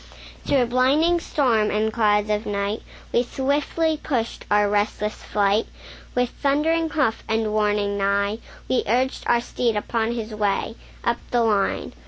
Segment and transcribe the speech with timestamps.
[0.47, 2.81] Through blinding storm and clouds of night,
[3.13, 5.67] We swiftly pushed our restless flight;
[6.15, 10.73] With thundering hoof and warning neigh, We urged our steed upon his way
[11.05, 11.93] Up the line.